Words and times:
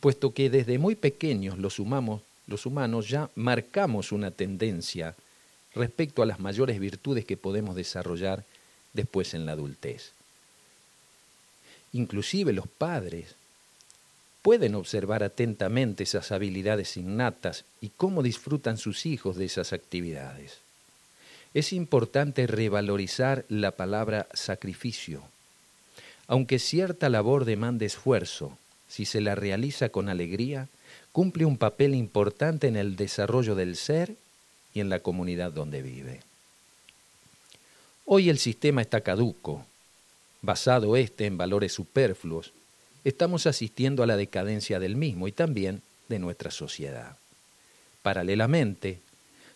puesto 0.00 0.32
que 0.32 0.50
desde 0.50 0.78
muy 0.78 0.94
pequeños 0.94 1.58
los, 1.58 1.78
humanos 1.78 3.08
ya 3.08 3.30
marcamos 3.34 4.12
una 4.12 4.30
tendencia 4.30 5.14
respecto 5.74 6.22
a 6.22 6.26
las 6.26 6.40
mayores 6.40 6.80
virtudes 6.80 7.24
que 7.24 7.36
podemos 7.36 7.76
desarrollar 7.76 8.44
después 8.92 9.34
en 9.34 9.46
la 9.46 9.52
adultez. 9.52 10.12
Inclusive 11.92 12.52
los 12.52 12.66
padres 12.66 13.34
pueden 14.42 14.74
observar 14.74 15.22
atentamente 15.22 16.04
esas 16.04 16.32
habilidades 16.32 16.96
innatas 16.96 17.64
y 17.80 17.90
cómo 17.90 18.22
disfrutan 18.22 18.78
sus 18.78 19.06
hijos 19.06 19.36
de 19.36 19.44
esas 19.44 19.72
actividades. 19.72 20.58
Es 21.52 21.72
importante 21.72 22.46
revalorizar 22.46 23.44
la 23.48 23.72
palabra 23.72 24.28
sacrificio. 24.32 25.22
Aunque 26.28 26.60
cierta 26.60 27.08
labor 27.08 27.44
demande 27.44 27.86
esfuerzo, 27.86 28.56
si 28.90 29.04
se 29.06 29.20
la 29.20 29.36
realiza 29.36 29.88
con 29.88 30.08
alegría, 30.08 30.68
cumple 31.12 31.44
un 31.44 31.56
papel 31.56 31.94
importante 31.94 32.66
en 32.66 32.76
el 32.76 32.96
desarrollo 32.96 33.54
del 33.54 33.76
ser 33.76 34.16
y 34.74 34.80
en 34.80 34.88
la 34.88 34.98
comunidad 34.98 35.52
donde 35.52 35.80
vive. 35.80 36.20
Hoy 38.04 38.28
el 38.28 38.38
sistema 38.38 38.82
está 38.82 39.00
caduco, 39.00 39.64
basado 40.42 40.96
este 40.96 41.26
en 41.26 41.38
valores 41.38 41.72
superfluos, 41.72 42.52
estamos 43.04 43.46
asistiendo 43.46 44.02
a 44.02 44.06
la 44.06 44.16
decadencia 44.16 44.80
del 44.80 44.96
mismo 44.96 45.28
y 45.28 45.32
también 45.32 45.82
de 46.08 46.18
nuestra 46.18 46.50
sociedad. 46.50 47.16
Paralelamente, 48.02 48.98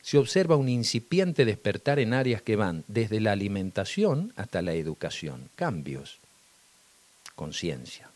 se 0.00 0.18
observa 0.18 0.54
un 0.54 0.68
incipiente 0.68 1.44
despertar 1.44 1.98
en 1.98 2.14
áreas 2.14 2.42
que 2.42 2.54
van 2.54 2.84
desde 2.86 3.20
la 3.20 3.32
alimentación 3.32 4.32
hasta 4.36 4.62
la 4.62 4.74
educación, 4.74 5.48
cambios, 5.56 6.18
conciencia. 7.34 8.13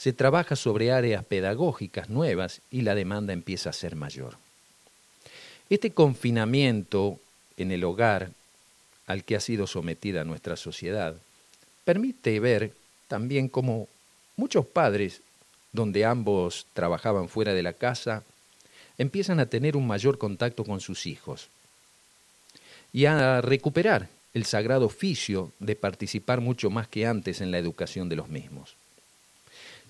Se 0.00 0.14
trabaja 0.14 0.56
sobre 0.56 0.92
áreas 0.92 1.26
pedagógicas 1.26 2.08
nuevas 2.08 2.62
y 2.70 2.80
la 2.80 2.94
demanda 2.94 3.34
empieza 3.34 3.68
a 3.68 3.74
ser 3.74 3.96
mayor. 3.96 4.38
Este 5.68 5.90
confinamiento 5.90 7.20
en 7.58 7.70
el 7.70 7.84
hogar 7.84 8.30
al 9.06 9.24
que 9.24 9.36
ha 9.36 9.40
sido 9.40 9.66
sometida 9.66 10.24
nuestra 10.24 10.56
sociedad 10.56 11.16
permite 11.84 12.40
ver 12.40 12.72
también 13.08 13.50
cómo 13.50 13.88
muchos 14.36 14.64
padres, 14.64 15.20
donde 15.70 16.06
ambos 16.06 16.64
trabajaban 16.72 17.28
fuera 17.28 17.52
de 17.52 17.62
la 17.62 17.74
casa, 17.74 18.22
empiezan 18.96 19.38
a 19.38 19.50
tener 19.50 19.76
un 19.76 19.86
mayor 19.86 20.16
contacto 20.16 20.64
con 20.64 20.80
sus 20.80 21.04
hijos 21.04 21.50
y 22.90 23.04
a 23.04 23.42
recuperar 23.42 24.08
el 24.32 24.46
sagrado 24.46 24.86
oficio 24.86 25.52
de 25.58 25.76
participar 25.76 26.40
mucho 26.40 26.70
más 26.70 26.88
que 26.88 27.06
antes 27.06 27.42
en 27.42 27.50
la 27.50 27.58
educación 27.58 28.08
de 28.08 28.16
los 28.16 28.30
mismos. 28.30 28.79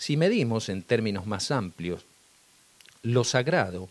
Si 0.01 0.17
medimos 0.17 0.71
en 0.71 0.83
términos 0.83 1.27
más 1.27 1.51
amplios, 1.51 2.07
lo 3.03 3.23
sagrado 3.23 3.91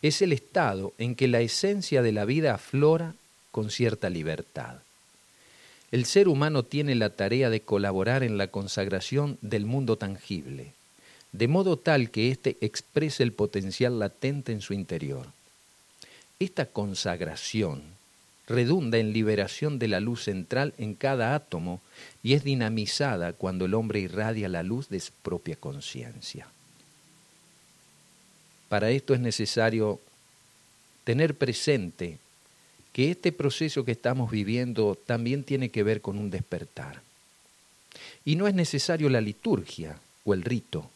es 0.00 0.22
el 0.22 0.32
estado 0.32 0.94
en 0.96 1.14
que 1.14 1.28
la 1.28 1.42
esencia 1.42 2.00
de 2.00 2.12
la 2.12 2.24
vida 2.24 2.54
aflora 2.54 3.14
con 3.50 3.70
cierta 3.70 4.08
libertad. 4.08 4.76
El 5.90 6.06
ser 6.06 6.28
humano 6.28 6.62
tiene 6.62 6.94
la 6.94 7.10
tarea 7.10 7.50
de 7.50 7.60
colaborar 7.60 8.22
en 8.22 8.38
la 8.38 8.46
consagración 8.46 9.36
del 9.42 9.66
mundo 9.66 9.98
tangible, 9.98 10.72
de 11.32 11.46
modo 11.46 11.76
tal 11.76 12.10
que 12.10 12.30
éste 12.30 12.56
exprese 12.62 13.22
el 13.22 13.34
potencial 13.34 13.98
latente 13.98 14.52
en 14.52 14.62
su 14.62 14.72
interior. 14.72 15.26
Esta 16.38 16.64
consagración 16.64 17.82
redunda 18.50 18.98
en 18.98 19.12
liberación 19.12 19.78
de 19.78 19.88
la 19.88 20.00
luz 20.00 20.24
central 20.24 20.74
en 20.76 20.94
cada 20.94 21.34
átomo 21.34 21.80
y 22.22 22.34
es 22.34 22.42
dinamizada 22.42 23.32
cuando 23.32 23.64
el 23.64 23.74
hombre 23.74 24.00
irradia 24.00 24.48
la 24.48 24.64
luz 24.64 24.88
de 24.88 24.98
su 24.98 25.12
propia 25.22 25.54
conciencia. 25.54 26.48
Para 28.68 28.90
esto 28.90 29.14
es 29.14 29.20
necesario 29.20 30.00
tener 31.04 31.36
presente 31.36 32.18
que 32.92 33.12
este 33.12 33.30
proceso 33.30 33.84
que 33.84 33.92
estamos 33.92 34.30
viviendo 34.30 34.96
también 35.06 35.44
tiene 35.44 35.70
que 35.70 35.84
ver 35.84 36.00
con 36.00 36.18
un 36.18 36.30
despertar. 36.30 37.02
Y 38.24 38.34
no 38.34 38.48
es 38.48 38.54
necesario 38.54 39.08
la 39.08 39.20
liturgia 39.20 40.00
o 40.24 40.34
el 40.34 40.42
rito. 40.42 40.90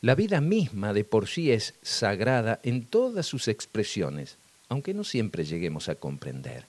La 0.00 0.16
vida 0.16 0.40
misma 0.40 0.92
de 0.92 1.04
por 1.04 1.28
sí 1.28 1.52
es 1.52 1.74
sagrada 1.82 2.58
en 2.64 2.84
todas 2.84 3.26
sus 3.26 3.46
expresiones, 3.46 4.36
aunque 4.68 4.94
no 4.94 5.04
siempre 5.04 5.44
lleguemos 5.44 5.88
a 5.88 5.94
comprender. 5.94 6.66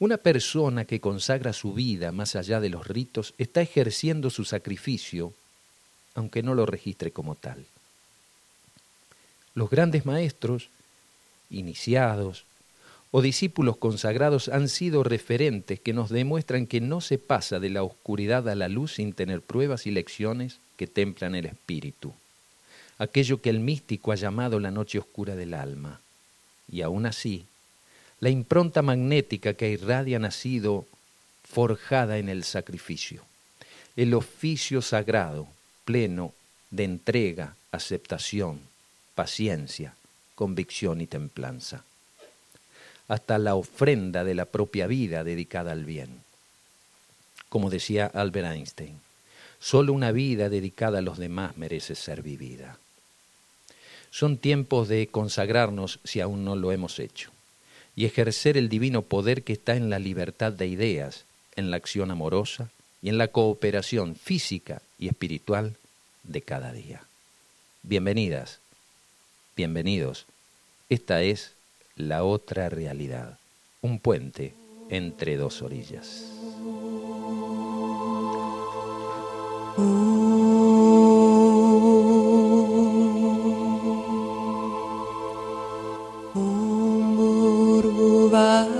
Una 0.00 0.16
persona 0.16 0.86
que 0.86 0.98
consagra 0.98 1.52
su 1.52 1.74
vida 1.74 2.10
más 2.10 2.34
allá 2.34 2.58
de 2.58 2.70
los 2.70 2.86
ritos 2.86 3.34
está 3.36 3.60
ejerciendo 3.60 4.30
su 4.30 4.46
sacrificio, 4.46 5.34
aunque 6.14 6.42
no 6.42 6.54
lo 6.54 6.64
registre 6.64 7.10
como 7.10 7.34
tal. 7.34 7.66
Los 9.54 9.68
grandes 9.68 10.06
maestros, 10.06 10.70
iniciados, 11.50 12.44
o 13.10 13.20
discípulos 13.20 13.76
consagrados 13.76 14.48
han 14.48 14.70
sido 14.70 15.04
referentes 15.04 15.78
que 15.80 15.92
nos 15.92 16.08
demuestran 16.08 16.66
que 16.66 16.80
no 16.80 17.02
se 17.02 17.18
pasa 17.18 17.60
de 17.60 17.68
la 17.68 17.82
oscuridad 17.82 18.48
a 18.48 18.54
la 18.54 18.70
luz 18.70 18.94
sin 18.94 19.12
tener 19.12 19.42
pruebas 19.42 19.86
y 19.86 19.90
lecciones 19.90 20.60
que 20.78 20.86
templan 20.86 21.34
el 21.34 21.44
espíritu, 21.44 22.14
aquello 22.96 23.42
que 23.42 23.50
el 23.50 23.60
místico 23.60 24.12
ha 24.12 24.14
llamado 24.14 24.60
la 24.60 24.70
noche 24.70 24.98
oscura 24.98 25.36
del 25.36 25.52
alma. 25.52 26.00
Y 26.72 26.80
aún 26.80 27.04
así, 27.04 27.44
la 28.20 28.28
impronta 28.28 28.82
magnética 28.82 29.54
que 29.54 29.70
irradia 29.70 30.18
ha 30.18 30.30
forjada 31.42 32.18
en 32.18 32.28
el 32.28 32.44
sacrificio, 32.44 33.24
el 33.96 34.14
oficio 34.14 34.82
sagrado, 34.82 35.48
pleno 35.84 36.34
de 36.70 36.84
entrega, 36.84 37.56
aceptación, 37.72 38.60
paciencia, 39.14 39.94
convicción 40.34 41.00
y 41.00 41.06
templanza 41.06 41.82
hasta 43.08 43.38
la 43.38 43.56
ofrenda 43.56 44.22
de 44.22 44.36
la 44.36 44.44
propia 44.44 44.86
vida 44.86 45.24
dedicada 45.24 45.72
al 45.72 45.84
bien. 45.84 46.22
Como 47.48 47.68
decía 47.68 48.06
Albert 48.06 48.52
Einstein, 48.52 49.00
solo 49.58 49.92
una 49.92 50.12
vida 50.12 50.48
dedicada 50.48 50.98
a 50.98 51.02
los 51.02 51.18
demás 51.18 51.56
merece 51.56 51.96
ser 51.96 52.22
vivida. 52.22 52.78
Son 54.12 54.36
tiempos 54.36 54.86
de 54.86 55.08
consagrarnos 55.08 55.98
si 56.04 56.20
aún 56.20 56.44
no 56.44 56.54
lo 56.54 56.70
hemos 56.70 57.00
hecho 57.00 57.32
y 57.96 58.04
ejercer 58.04 58.56
el 58.56 58.68
divino 58.68 59.02
poder 59.02 59.42
que 59.42 59.52
está 59.52 59.76
en 59.76 59.90
la 59.90 59.98
libertad 59.98 60.52
de 60.52 60.66
ideas, 60.66 61.24
en 61.56 61.70
la 61.70 61.76
acción 61.76 62.10
amorosa 62.10 62.70
y 63.02 63.08
en 63.08 63.18
la 63.18 63.28
cooperación 63.28 64.14
física 64.14 64.82
y 64.98 65.08
espiritual 65.08 65.76
de 66.22 66.42
cada 66.42 66.72
día. 66.72 67.02
Bienvenidas, 67.82 68.60
bienvenidos. 69.56 70.26
Esta 70.88 71.22
es 71.22 71.52
la 71.96 72.24
otra 72.24 72.68
realidad, 72.68 73.38
un 73.80 73.98
puente 73.98 74.54
entre 74.90 75.36
dos 75.36 75.62
orillas. 75.62 76.24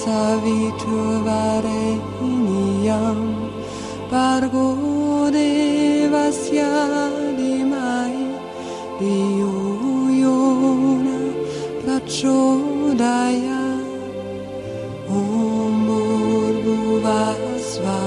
saviturvare 0.00 1.82
iniyam 2.24 3.20
pargo 4.10 4.68
di 5.34 6.08
dimai 7.38 8.18
diyo 8.98 9.54
yona 10.22 11.20
prachodaya 11.82 13.62
om 15.20 15.86
bhurvasva 16.64 18.00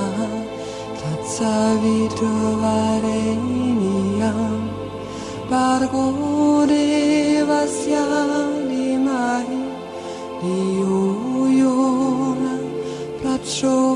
tat 0.99 1.21
saviturvare 1.37 3.19
iniyam 3.37 4.61
pargo 5.51 6.32
show 13.53 13.92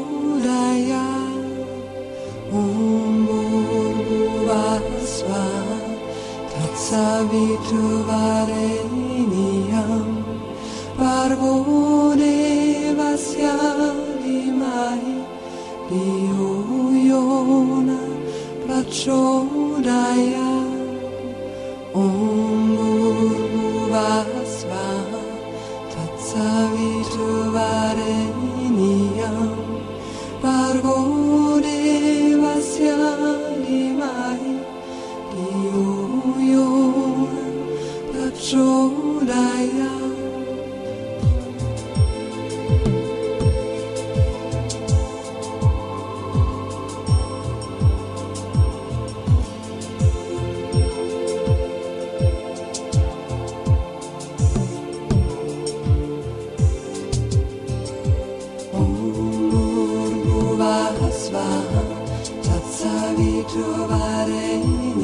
trovare 63.48 64.97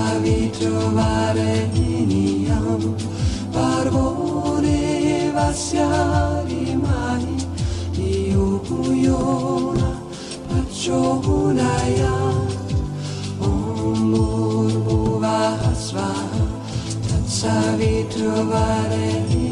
bravi 0.00 0.50
trovare 0.58 1.68
Niniam, 1.72 2.96
Barbone 3.52 5.30
Vassia 5.32 6.42
rimani 6.46 7.36
di 7.90 8.32
Upuyona, 8.34 10.00
Paccio 10.48 11.20
Hunaya, 11.22 12.16
Om 13.38 14.10
Murbuva 14.10 15.58
Hasvaha, 15.60 16.46
Tatsavi 17.06 18.06
trovare 18.08 19.24
Niniam, 19.28 19.49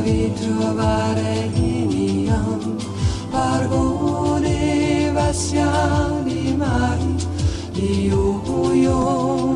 bravi 0.00 0.32
trovare 0.32 1.50
ghiniam, 1.52 2.76
pargone 3.30 5.10
vassiali 5.12 6.54
mari, 6.56 7.14
di 7.72 8.10
uio 8.10 9.49